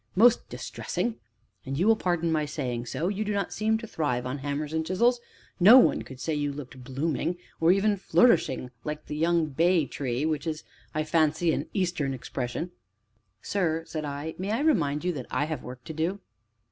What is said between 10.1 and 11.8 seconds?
(which is, I fancy, an